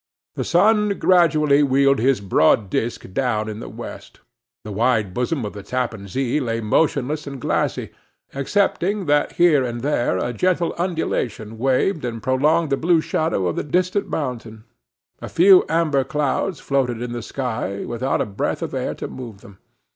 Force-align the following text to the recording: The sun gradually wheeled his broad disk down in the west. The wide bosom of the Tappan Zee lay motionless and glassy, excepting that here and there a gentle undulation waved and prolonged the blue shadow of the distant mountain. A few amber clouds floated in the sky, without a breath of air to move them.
The 0.33 0.43
sun 0.43 0.97
gradually 0.97 1.61
wheeled 1.61 1.99
his 1.99 2.21
broad 2.21 2.71
disk 2.71 3.13
down 3.13 3.47
in 3.47 3.59
the 3.59 3.69
west. 3.69 4.19
The 4.63 4.71
wide 4.71 5.13
bosom 5.13 5.45
of 5.45 5.53
the 5.53 5.61
Tappan 5.61 6.07
Zee 6.07 6.39
lay 6.39 6.59
motionless 6.59 7.27
and 7.27 7.39
glassy, 7.39 7.91
excepting 8.33 9.05
that 9.05 9.33
here 9.33 9.63
and 9.63 9.81
there 9.81 10.17
a 10.17 10.33
gentle 10.33 10.73
undulation 10.79 11.59
waved 11.59 12.03
and 12.03 12.23
prolonged 12.23 12.71
the 12.71 12.77
blue 12.77 12.99
shadow 12.99 13.45
of 13.45 13.55
the 13.55 13.63
distant 13.63 14.09
mountain. 14.09 14.63
A 15.21 15.29
few 15.29 15.65
amber 15.69 16.03
clouds 16.03 16.59
floated 16.59 16.99
in 16.99 17.11
the 17.11 17.21
sky, 17.21 17.85
without 17.85 18.21
a 18.21 18.25
breath 18.25 18.63
of 18.63 18.73
air 18.73 18.95
to 18.95 19.07
move 19.07 19.41
them. 19.41 19.59